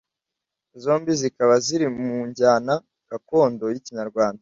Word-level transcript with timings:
zombi 0.83 1.11
zikaba 1.21 1.55
ziri 1.65 1.87
mu 2.03 2.15
njyana 2.29 2.73
gakondo 3.09 3.63
y’ikinyarwanda 3.73 4.39